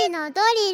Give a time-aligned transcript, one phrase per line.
[0.00, 0.72] 時のドリ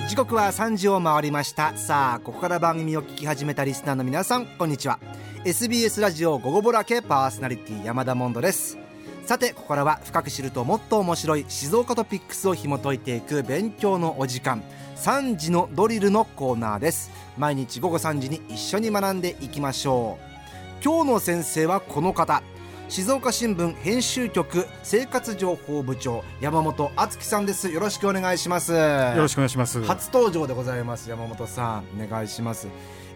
[0.00, 0.08] ル。
[0.08, 1.76] 時刻は3時を回りました。
[1.76, 4.98] さあここから番組を聞き始めたリスナーの皆さんこんにちは。
[5.44, 8.78] SBS ラジオ午後ぼらけパーソナリティ山田モンドです。
[9.24, 14.62] さてここからは深く知るともっと面白い静岡トピックスを紐解いていく勉強のお時間
[14.96, 17.10] 3時のドリルのコーナーです。
[17.38, 20.84] 毎日午後3時に一緒に学んでいきましょう。
[20.84, 22.42] 今日の先生はこの方。
[22.88, 27.70] 静岡新聞編集局生活情報部長山本敦樹さんです。
[27.70, 28.72] よろしくお願いします。
[28.72, 29.82] よろしくお願いします。
[29.84, 31.84] 初登場でございます山本さん。
[32.02, 32.68] お願いします、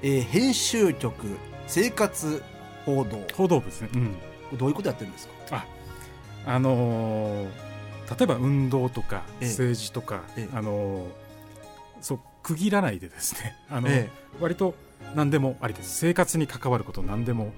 [0.02, 2.42] えー、編集局生活
[2.86, 3.20] 報道。
[3.34, 5.34] 報道部ですね、うん、どういうことやってるんですか？
[5.56, 5.66] あ
[6.46, 7.46] あのー、
[8.18, 11.08] 例えば運動とか政治とか、ええ、あのー、
[12.00, 13.56] そう区切らないでですね。
[13.68, 14.08] あの、え、
[14.40, 14.74] 割と
[15.14, 15.98] 何でもありです。
[15.98, 17.52] 生活に関わること何でも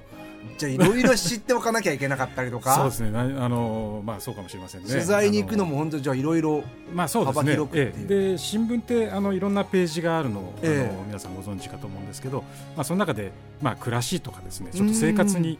[0.56, 2.74] じゃあいろいろ知っておかなきゃいけなかったりとか。
[2.74, 3.10] そうですね。
[3.16, 4.90] あのまあそうかもしれませんね。
[4.90, 6.64] 取材に行くのも本当じゃあいろいろ
[6.94, 10.90] 幅広くていう、ええ、で新聞ってあのいろんなページがあるのを、え。
[10.90, 12.42] え、皆さんご存知かと思うんですけど、
[12.76, 15.58] まあ、その中で、まあ、暮らしとかですねちょっと生活に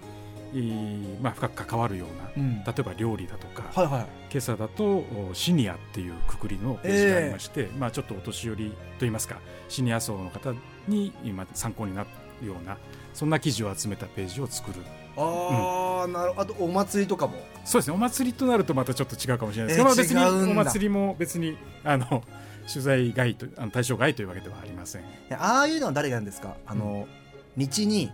[1.20, 5.04] まあ、深く関わるような、うん、例えば料理だとか、はいはい、今朝だと
[5.34, 10.54] シニアっていうくくりのページがありまして、えー、まあ、ちょっとお年寄りといいますかシニア層の方
[10.86, 12.04] に今参考にな
[12.40, 12.78] るような
[13.18, 14.76] そんな記事を集めたページを作る。
[15.16, 17.34] ああ、うん、なるあとお祭りとかも。
[17.64, 17.94] そうですね。
[17.94, 19.78] お祭りとなるとまたちょっと違うかもしれないです。
[19.84, 22.22] けど、別にお祭りも別にあの
[22.72, 25.02] 取材外とあの対象外というわけではありません。
[25.32, 26.54] ああいうのは誰がやるんですか？
[26.64, 27.08] あの、
[27.56, 28.12] うん、道に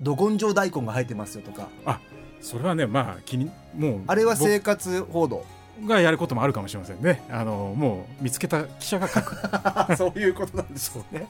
[0.00, 1.68] ど根性大根が生えてますよとか。
[1.84, 2.00] あ
[2.40, 5.44] それはねまあ気にもうあれは生活報道
[5.84, 7.22] がやることもあるかもしれませんね。
[7.30, 9.36] あのもう見つけた記者が書く
[9.96, 11.28] そういうことなんですね。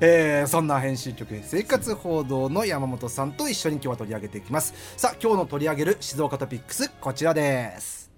[0.00, 4.74] えー、そんな編集局生活報道の山本さんと一緒に今日は取り上げていきます。
[4.96, 8.10] さあ今日の取り上げる静岡トピックスこちらです。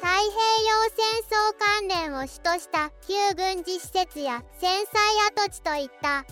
[0.00, 4.94] 太平洋戦争関連を主とした旧軍事施設や戦災
[5.46, 6.24] 跡地といった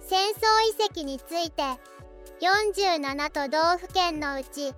[0.00, 0.36] 戦争
[0.82, 1.62] 遺跡について
[2.40, 4.74] 47都道府県のうち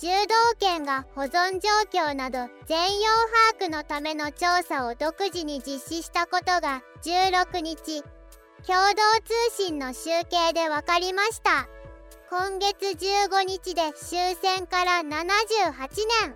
[0.00, 3.08] 柔道圏が保存状況など全容
[3.58, 8.02] 把握のための調査を独自に実施したことが16日
[8.64, 11.68] 共同通信の集計で分かりました。
[12.30, 15.72] 今月15日で終戦から78
[16.22, 16.34] 年。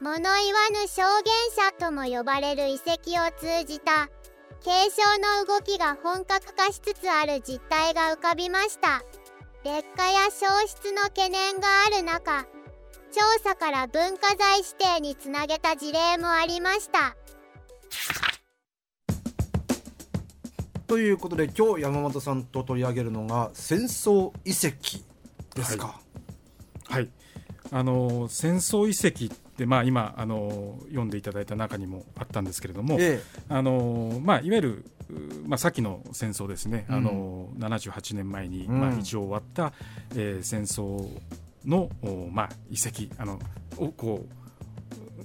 [0.00, 4.08] 物言わぬ証言者とも呼ばれる遺跡を通じた
[4.60, 9.02] 継承の動きが本格化しつつある実態が浮かびました。
[9.64, 12.46] 劣化や消失の懸念がある中
[13.12, 17.16] 調査から文化財指定につなげた事例もありました。
[20.86, 25.04] ということで今日山本さんと取り上げるのが戦争遺跡
[25.54, 26.00] ですか？
[26.88, 27.08] はい、はい、
[27.72, 34.84] あの戦争遺跡でまあ、今あの読んでいただいた中にもあったんですけれども、ええ、あのまあ、いわゆる、
[35.46, 39.72] まあ、先の戦争ですね、うん、あの78年前に、まあ、一応終わった、
[40.14, 41.08] えー、戦争
[41.66, 41.90] の、
[42.30, 43.38] まあ、遺跡あの
[43.76, 44.46] をこう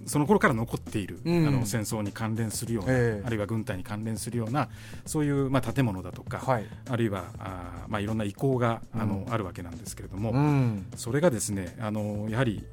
[0.06, 4.70] その頃から残っている、うん、あの戦争に関連するような、えー、あるいは軍隊に関連するような
[5.06, 12.64] そういう、まあ、建物だとか、はい、あるいはあ、まあ、いろんな遺構があの、うん、あるわけなんですけれども、うん、それがですねあのやはり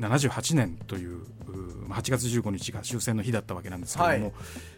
[0.00, 1.22] 78年という
[1.88, 4.34] 8月15日が終戦の日だったわけなんですけれども、はい、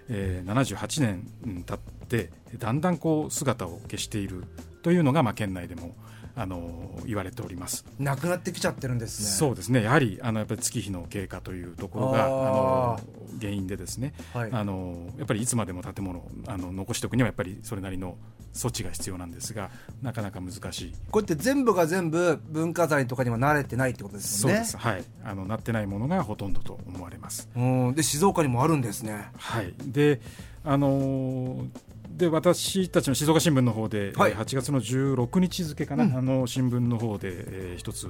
[0.08, 1.78] えー、78年経っ
[2.08, 4.44] てだんだんこう姿を消している
[4.82, 5.94] というのが、まあ、県内でも
[6.40, 7.84] あの言われております。
[7.98, 9.28] なくなってきちゃってるんですね。
[9.28, 9.82] そうですね。
[9.82, 13.00] やはりあのやっぱり月日の経過というところがあの
[13.38, 18.16] 原因でですね、はい、あのやっぱりいつまでも建物あの残しておくにはやっぱりそれなりの
[18.54, 19.70] 措置が必要なんですが
[20.00, 20.94] なかなか難しい。
[21.10, 24.52] こうやって全部が全部文化財とかには慣れてないってことですね。
[24.54, 24.78] そうです。
[24.78, 25.04] はい。
[25.22, 27.50] あのなってないものがほとんどと思われます。
[27.54, 27.94] うん。
[27.94, 29.28] で静岡にもあるんですね。
[29.36, 29.74] はい。
[29.84, 30.22] で
[30.64, 31.68] あのー
[32.16, 38.08] で私たちの静岡新聞の方で、はい、8月の16日付かな、うん、あの新聞の方で、えー、一つ、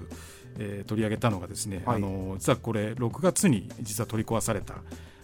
[0.58, 4.74] えー、取り上げたのがですね、はい、あの実はこれ6月に実は取り壊された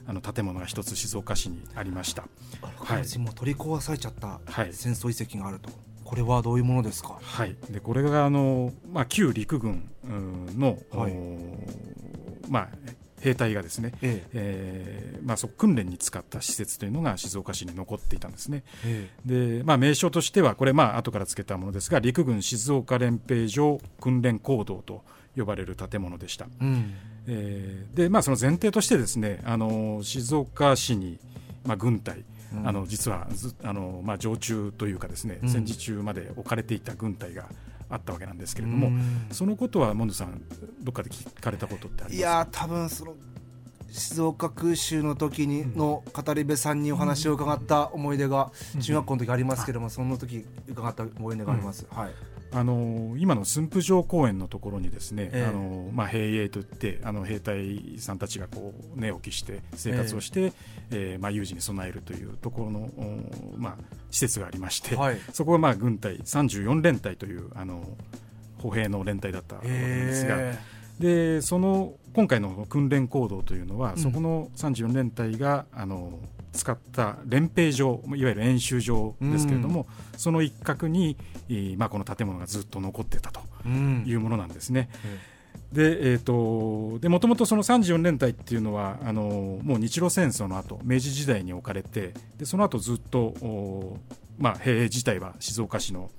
[0.06, 2.28] あの建物が一つ静岡市にありました。
[2.76, 4.40] はい、もう取り壊されちゃった
[4.70, 5.68] 戦争遺跡があると。
[6.04, 7.18] これはどういうものですか？
[7.20, 7.56] はい。
[7.68, 9.90] でこれがあのまあ旧陸軍
[10.56, 11.12] の、はい、
[12.48, 12.68] まあ
[13.20, 14.30] 兵隊がですね、ええ。
[14.34, 18.62] えーまあ、そ訓練に使った施設というのが静岡市に残っていたんですね。
[18.84, 25.02] ええ、でまあ、名称としてはこれ、まあ後からつけたものですが陸軍静岡練兵場訓練講堂と
[25.36, 26.46] 呼ばれる建物でした。
[26.60, 26.94] うん、
[27.26, 31.18] えー、でまあ、その前提としてですねあの静岡市に、
[31.64, 32.24] まあ、軍隊
[32.64, 33.28] あの実は
[33.62, 37.46] あの、まあ、常駐というかですね、戦時中まで置かれていた軍隊が
[37.88, 38.90] あったわけなんですけれども
[39.30, 40.42] そのことはモンドさん
[40.82, 43.14] どっかで聞かれたことってありますいや多分その
[43.90, 48.50] 静岡空襲の時にの語り部さんにお話を伺った思い出が
[48.80, 51.86] 中学校の時ありますけども、その時伺った思い出があります。
[51.90, 52.10] はい
[52.58, 60.52] あの今の駿府城公園のところにですね、えー、あのまあ、兵営といってあの兵隊さんたちがこう寝起きして生活をして、えー、
[60.90, 62.90] えー、まあ、有事に備えるというところの、
[63.58, 63.76] まあ、
[64.10, 67.84] 施設がありまして、はい、そこはまあ軍隊34連隊というあの
[68.56, 70.36] 歩兵の連隊だったわけですが。
[70.38, 76.18] えーでその今回の訓練行動というのは、うん、そこの34連隊があの
[76.56, 81.16] 使った練兵場いわゆる演習場ですけれども、うん、その一角に、
[81.76, 84.88] まあ、この建物がずっと残ってたというものなんですね。
[85.72, 93.98] うん、で、えーと、でもともとその34連隊っていうのはあのもう日露戦争の後明治時代に置かれてでその後ずっと、
[94.38, 96.10] まあ、兵自体は静岡市の、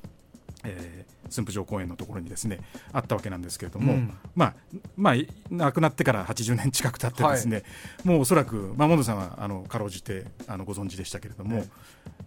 [0.63, 2.59] えー、駿府城公園のところにですね
[2.91, 4.53] あったわけなんですけれども、うん、まあ
[4.95, 5.15] まあ
[5.49, 7.61] 亡くなってから80年近く経ってですね、は
[8.05, 11.65] い、もうおそらく、まあ、モンドさんはあのかろうじてあのご存知でしたけれども、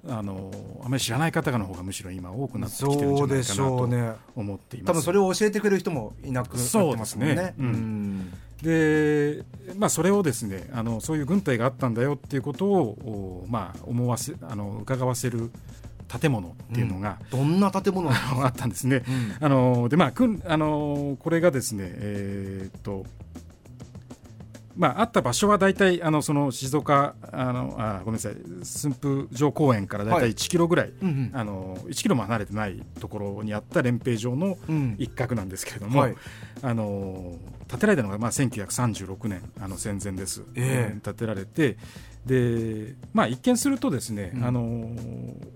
[0.08, 0.50] あの
[0.84, 7.34] あまり知らない方の方がむしろ今多くなってきてるんじゃないかなと思っています、ね、多分それを教えてくれる人もいなくなってますね。
[7.34, 7.54] ね。
[7.58, 8.32] うん、
[8.62, 9.44] で
[9.76, 15.50] まあ、それをですねあのそういう軍隊があったんだよっていうことを、まあ、思わせあの伺わせる
[16.18, 18.10] 建物っていうのが、うん、どんな建物？
[18.10, 19.02] あったんですね。
[19.06, 23.06] うん、あのでまあくんあのこれがですねえー、っと
[24.76, 34.56] まあ、あった場所は大体あのその静岡あのあごめんなさい駿府城公園から大体1キロぐらい、はいうんうん、あの1キロも離れてないところにあった練兵場の
[34.96, 36.16] 一角なんですけれども、うんはい、
[36.62, 37.36] あの
[37.68, 41.76] 建てられたのがまあ1936年あの戦前です、えー、建てられて
[42.26, 44.62] で、まあ、一見するとですね、うん、あの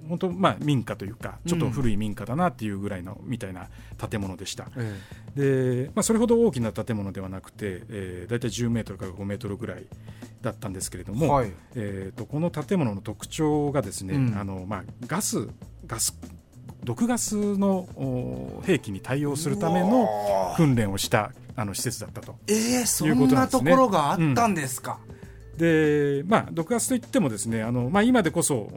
[0.08, 3.69] 本当、まあ、民家というかちょっと古い民家だなっていうぐらいの、みたいな
[3.99, 9.84] 建物でした、えー、でまあ、それほど大きな建物ではなくて、えー、大体10メートルから5メートルぐらい
[10.43, 15.49] だったんですけれども、はい、えーと、この建物の特徴がですね、うん、あのまあ、ガス
[15.87, 16.19] ガス
[16.82, 17.88] 毒ガスの
[18.64, 22.37] 兵器に対応するための訓練をしたあの施設だったと。
[22.46, 25.13] えー、そんなところがあったんですか、うん
[25.56, 28.68] でまあ、毒ガスといってもですねあの、まあ、今でこそ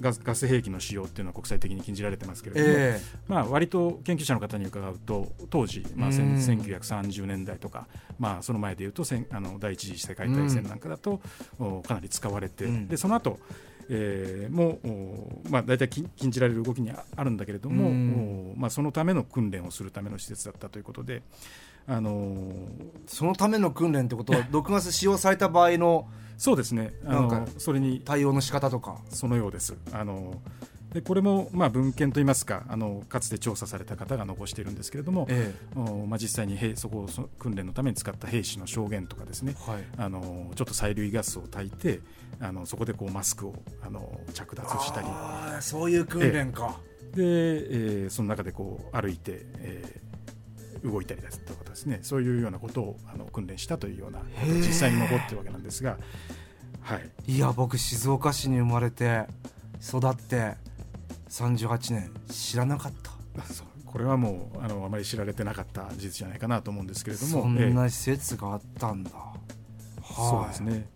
[0.00, 7.86] ガス兵器の使用っていうのは国際的に禁じられてますけれども、えー、まあ、割と研究者の方に伺うと当時、まあ、1930年代とか、
[8.18, 11.20] まあ、その前でいうとあの第一次世界大戦なんかだと
[11.86, 13.38] かなり使われて、でその後
[13.88, 21.22] えー、もう、まあ、大体禁じられる動きにあるんだけれども、まあ、そのための訓練をするための施設だったということで、
[21.86, 22.50] あのー、
[23.06, 26.92] そのための訓練ってことは 毒ガス使用された場合のそうですね。
[27.06, 28.98] あのそれに対応の仕方とか。
[29.08, 29.76] そのようです。
[29.92, 30.40] あの
[30.94, 36.06] でこれもまあ文献といいますかあのかつて調査された方が残しているんですけれども、ええ。
[36.06, 37.08] まあ、実際に兵そこを
[37.38, 42.00] 訓練のために使った兵士の証言とかですね、はい、あのちょっと催涙ガスを焚いて
[42.40, 45.08] あのそこでこうマスクをあの着脱したり。
[45.60, 46.78] そういう訓練か、
[47.14, 50.04] えで、えー、その中でこう歩いて、えー
[50.84, 52.00] 動いたりだとかですね。
[52.02, 55.96] そういうようなことをあの訓練したというような実際に残ってるわけなんですが、
[56.82, 59.24] はい、いや僕静岡市に生まれて
[59.80, 60.56] 育って
[61.28, 63.12] 38年知らなかった。
[63.86, 67.42] これはもうあのあまり知られてなかった事実じゃないかなと思うんですけれども。
[67.42, 69.10] そんな施設があったんだ、
[69.98, 70.88] えー、そうですね。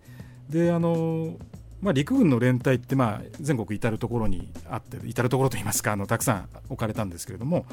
[0.48, 1.36] であの
[1.80, 7.66] まあ、陸軍の連隊ってまあ全国至る所にあって至る所といいますかあのたくさん置かれたんですけれども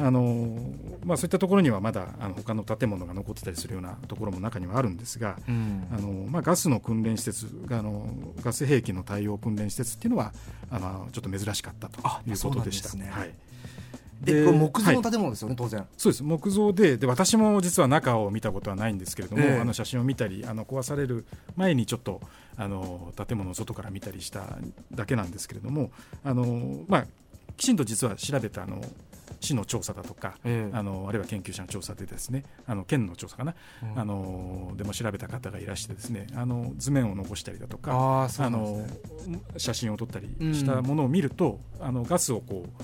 [0.00, 0.56] あの、
[1.04, 8.06] まあ、そういったところにはまだあの他の建物が残ってたりするようなところも中にはあるんですが、うん、あのまあ、ガスの訓練施設あの
[8.42, 10.32] ガス兵器の対応訓練施設っていうのは
[10.70, 12.96] あのちょっと珍しかったということでした。
[12.96, 13.34] ね、はい
[14.20, 15.86] でこれ木造の建物ですよね、はい、当然。
[15.96, 16.22] そうです。
[16.22, 21.24] 木造でで私も実は中を見たことはないんですけれども、えー、あの写真を見たりあの壊される
[21.56, 22.20] 前にちょっと
[22.56, 24.44] あの建物の外から見たりした
[24.92, 25.90] だけなんですけれども
[26.24, 27.06] あの、まあ、
[27.56, 28.84] きちんと実は調べたあの
[29.40, 38.84] 市の調査だとか、えー、あのあるいは研究者の調査でですねあの県の調査かな、うん、あのでも調べた方がいらしてですねあの図面を残したりだとかあ、ね、の
[39.56, 42.82] 写真を撮ったりしたものを見ると、うん、あのガスをこう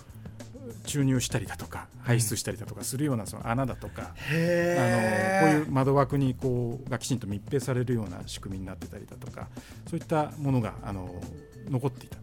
[0.85, 9.49] 注入したりだとか排出したりだとかするようなその穴だとか、あのこういう窓枠にこうがきちんと密閉されるような仕組みになってたりだとか
[9.89, 11.11] そういったものがあの
[11.69, 12.19] 残っていた。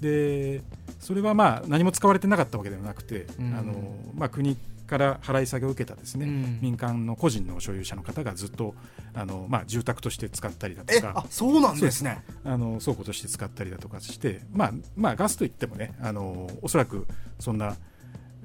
[0.00, 0.62] で
[0.98, 4.56] それはまあ何も使われてなかったわけではなくて、うん、あのまあ、国
[4.92, 8.74] から払い下げを受けたですね、うん、民間の個人の所有者の方がずっと
[9.14, 11.14] あの、まあ、住宅として使ったりだとか。
[11.16, 12.22] あそうなんですね。
[12.44, 17.06] あの倉庫として使ったりだとかして、まあまあ、ガスといってもねあのおそらく
[17.38, 17.74] そんな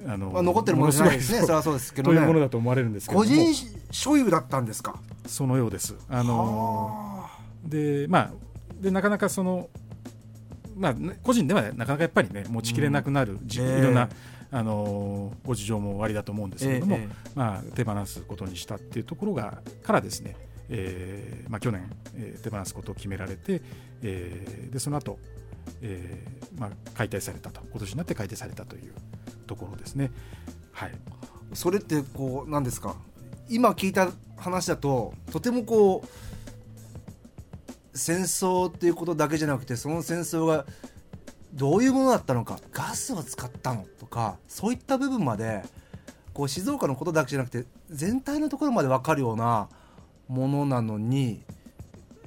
[0.06, 1.42] あの、まあ、残ってるものじゃないですね。
[1.42, 3.54] それはそうですけど、ね、というものだと思われるんですけど個人
[3.92, 4.98] 所有だったんですか？
[5.26, 5.96] そのようです。
[6.10, 7.26] あの
[7.66, 8.32] でまあ
[8.80, 9.70] でなかなかその
[10.78, 14.10] まあ、個人ではなかなかやっぱりね持ちきれなくなる、うん、いろんな、
[14.52, 20.36] あのご事情もおありだと思うんですけれども、えー、まあ、手放すことにしたっていうところがからですね、
[20.70, 23.62] えーまあ、去年、えー、手放すことを決められて、
[24.02, 25.20] えー、でその後、
[25.82, 28.94] えーまあ解体されたと今年になって解体されたという
[29.46, 30.12] ところですね。
[30.72, 30.92] はい、
[31.54, 32.96] それってこう何ですか？
[33.50, 40.66] 今聞いた話だととてもこう戦争っていうことだけじゃなくてその戦争が
[41.58, 45.64] どういうものだったのかガスを使ったのとかそういった部分まで
[46.34, 49.68] こう静岡のことだけじゃなくて全体のところまで分かるような
[50.28, 51.42] ものなのに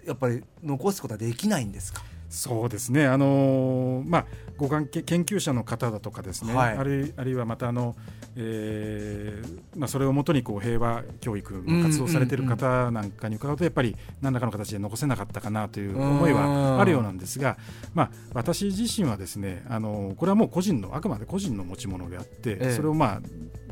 [0.04, 2.02] やっぱり残すことはできないんですか？
[2.30, 7.96] そうですね、あのー、まあ、ご関係研究者の方だとかですね、はい、あるあるいはまたあの、
[8.36, 17.58] えーまあ、それをもとにこう平和教育の活動されている方なんかに伺うとやっぱり何らかの形で残せなかったかなという思いはあるようなんですが、
[17.94, 23.20] まあ、私自身はですね、あのー、これはもう個人のあくまで個人の持ち物であって、ええ、それをまあ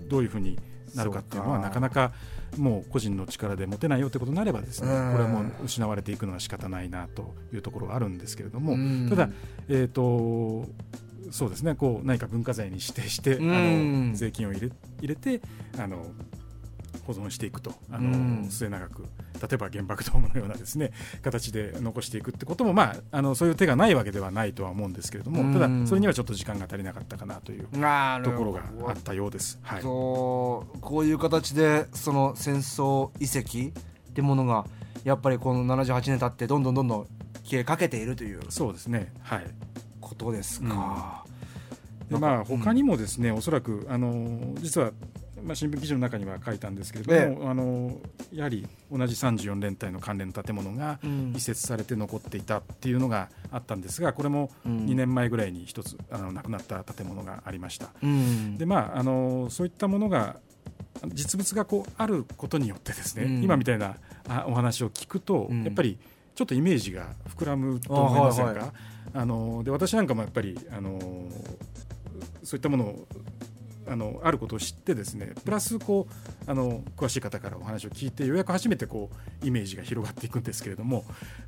[0.08, 0.58] どういうふうに
[0.94, 2.12] なるかっていうのはなかなか
[2.56, 8.76] もう個人の力で持てないよってことになればですねこれはもう失われていくのは仕方ないなというところはあるんですけれども
[9.10, 9.30] ただ、
[9.68, 10.66] えーと、
[11.30, 15.40] そうですねこう何か文化財に指定してあの税金を入れ入れて
[15.78, 16.06] あの
[17.08, 17.72] 保存していくと。
[17.90, 19.02] あの、末永く。
[19.38, 27.68] 例えば原爆ドームのようなですね形で残していくってことも、まあ、あのそういう手がないわけではないとは思うんですけれどもただそれにはちょっと時間が足りなかったかなというと
[28.32, 29.58] ころがあったようです。
[29.62, 30.80] はい、そう。
[30.80, 34.66] こういう形でその戦争遺跡ってものが
[35.04, 37.06] やっぱりこの78年経ってどんどんどんどん
[37.44, 39.12] 消えかけているというそうですね。
[39.22, 39.46] はい。
[40.00, 41.24] ことですか。
[42.10, 44.92] うん、でまあ他にもですね、うん、おそらくあの実は
[45.44, 48.00] まあ、新聞記事の中には書いたんですけれども、ええ、あの
[48.32, 50.98] やはり同じ34連隊の関連の建物が
[51.34, 57.90] 移設されて残っていたっていうのがあったんですがこれも2年前ぐらいに一つあの亡くなった建物がありました。
[58.02, 60.36] うん、でまああのそういったものが
[61.06, 63.96] 実物がこうあることによってですね、うん、今みたいな
[64.46, 65.98] お話を聞くと、うん、やっぱり
[66.34, 68.50] ちょっとイメージが膨らむと思いませんか？
[68.50, 68.72] あはいはい、
[69.14, 70.98] あので私なんかもやっぱりあの
[72.42, 73.08] そういったものを
[73.90, 79.10] あのあることを知ってですねプラスこうあの詳しい方からお話を聞いてようやく初めてこ
[79.42, 81.04] うイメージが広がっていくんですけれども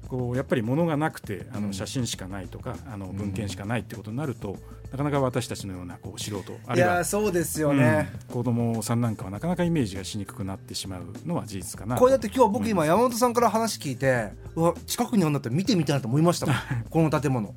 [0.09, 4.56] こうやっぱり物がなくてあの写真しかないとか、あの文献しかないってことになると、
[4.90, 16.56] なかなか私たちのようなこう素人あるいはそうですよね、うん、子供さんなんかはなかなかイメージがしにくくなってしまうのは事実かなこれだって今日僕今山本さんから話聞いてうわ近くにあるんだったら見てみたいなと思いましたもん。
[16.90, 17.54] この建物。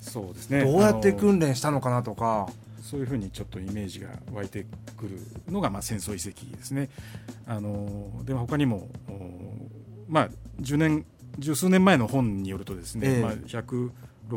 [0.00, 0.64] そうですね。
[0.64, 2.48] どうやって訓練したのかなとか
[2.82, 6.90] そういうふうにちょっとイメージが湧いてくるのがまあ戦争遺跡ですね。
[7.46, 8.88] あので他にも
[10.08, 10.28] まあ
[10.60, 11.06] 10年
[11.38, 13.32] 十数年前の本によるとですね、えー、まあ、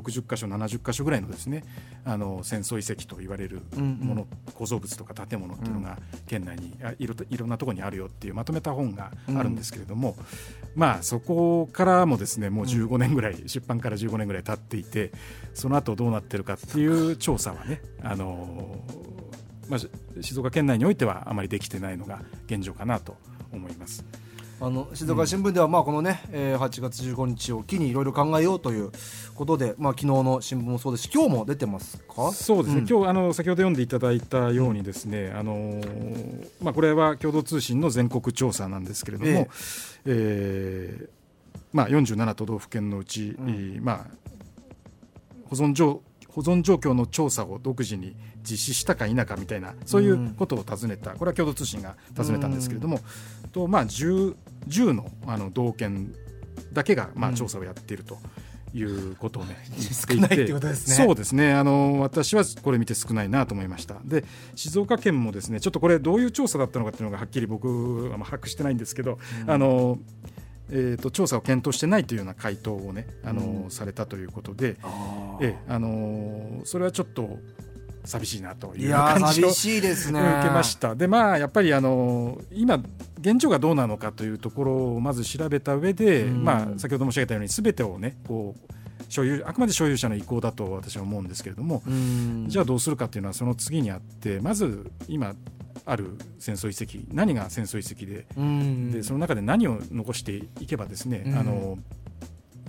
[0.01, 1.63] 160箇所70箇所ぐらいのですね
[2.03, 4.27] あの戦争遺跡と言われるもの、うん。
[4.47, 5.97] うん、構造物とか建物っていうのが
[6.27, 15.11] 県内にいろいろんなところにあるよっていうまとめた本があるんですけれども、うん、まあそこからもですねもう15年ぐらい、うん、出版から15年ぐらい経っていて
[15.53, 18.83] その後どうなってるかっていう調査はねあの
[19.67, 23.17] まあ、静岡県内においてはあまりできてないのが現状かなと
[23.51, 24.05] 思います。
[24.61, 28.91] あの静岡新聞では、まあこのね、えー、8月15日を機にいろいろ考えようという
[29.35, 32.31] ことで、まあ昨日の新聞もそうですし今日も出てますか？
[32.31, 35.81] そうですね、うん、今日あの先ほど読んでいただいたようにですね、うん、あの
[36.61, 39.47] まあ、これは共同通信の全国調査なんですけれども、えー、
[40.05, 41.09] えー、
[41.73, 44.07] まあ、47都道府県のうち、うん、まあ、
[45.49, 46.01] 保存状
[46.35, 48.13] 保存状況の調査を独自に
[48.43, 52.99] 実施したか否かみたいなそういうことを尋ねた、これは共同通信が尋ねたんですけれども、
[53.53, 54.35] とまあ 10,
[54.67, 56.13] 10のあの道県
[56.73, 58.17] だけがまあ調査をやっていると。
[58.73, 60.95] いうことをね、 少ないってことですね。
[60.95, 61.53] そうですね。
[61.53, 63.95] あの私はこれ見て少ないなと思いました。
[64.03, 69.97] で、静岡県もですね、ちょっとこれどういう調査だったのかっていうのがはっきり僕は把握してないんですけど、うん、あの。
[70.69, 74.77] えーと、調査を検討してないというような回答をね、あの、うん、されたということで、
[75.41, 77.39] えあのそれはちょっと
[78.05, 80.95] 寂しいなという感じを受けました。
[80.95, 82.81] でまあやっぱりあの今
[83.19, 88.75] 現状がどうなのかというところをまず調べた上で、うん、まあ先ほど申し上げたようにすべてをねこう
[89.09, 95.33] 所有あくまで所有者の意向だと私は思うんですけれども、うん、じゃあどうするかっていうのはその次にあってまず今
[95.85, 101.77] ある戦争遺跡何が戦争遺跡でうん、でその中で何を残していけばですね、あの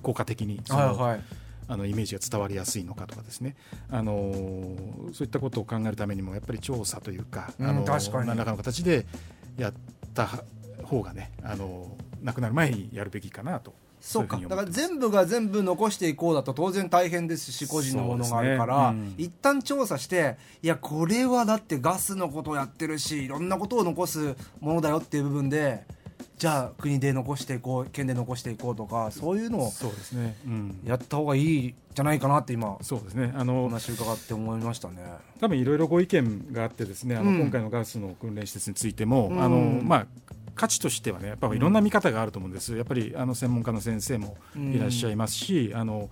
[0.03, 1.21] 効果的にその、はいはい。
[1.69, 3.57] あのイメージが伝わりやすいのかとかですね、
[3.91, 4.13] あの
[5.13, 9.05] そういったことを考えるためにもやっぱり調査というか、うん、あの何らかの形で
[9.59, 9.73] やっ
[10.15, 10.29] た
[10.85, 13.75] 方がねあの亡くなる前にやるべきかなと
[14.07, 14.39] そうか。
[14.39, 25.85] だから全部が全部残していこうだと当然大変ですし個人のものがあるから、ねうん、一旦調査していやこれはだってガスのことをやってるしいろんなことを残すものだよっていう部分で
[26.39, 33.33] じゃあ国で残していこう県で残していこうとかそういうのをそうですね、うん、やった方がいいじゃないかなって今そうですね。
[33.35, 34.97] あの話伺って思いましたね。
[35.41, 40.07] 多分いろいろご意見があってですねあの、今回のガスの訓練施設についても、あのまあ
[40.57, 46.11] 価値としてはねやっぱりいろんな見方があると思うんです、やっぱりあの専門家の先生もいらっしゃいますし、あの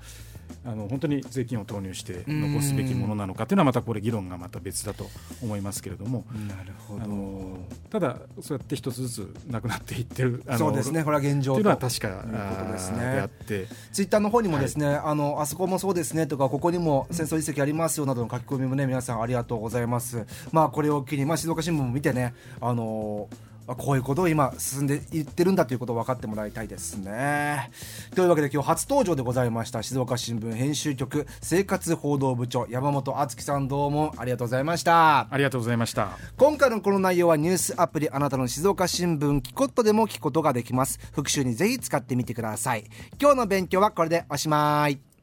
[0.64, 5.06] あの本当に税金を投入して残すべきものなのかというのはまたこれ議論がまた別だと
[5.42, 6.24] 思いますけれども。
[6.48, 7.02] なるほど。
[7.02, 7.58] あの
[7.90, 11.04] ただそうやって一つずつなくなっていってるそうですね。
[11.04, 12.98] これは現状というのは確かことですね。
[12.98, 13.66] であって。
[13.92, 20.26] ツイッターの方にもですね、はい、あのあそこもそうですねとかここにも戦争遺跡ありますよなどの書き込みもね皆さんありがとうございます。
[20.52, 27.70] まあこれを機に、まあ、静岡新聞も見てねあのーこういうことを今進んでいってるんだということを分かってもらいたいですね。
[28.14, 35.28] というわけで今日初登場でございました静岡新聞編集局生活報道部長山本敦樹さんどうもありがとうございました。
[35.30, 36.18] ありがとうございました。
[36.36, 40.98] 今回のこの内容はニュースアプリあなたの静岡新聞キコットでも聞くことができます。
[41.12, 42.84] 復習にぜひ使ってみてください。
[43.20, 45.13] 今日の勉強はこれでおしまい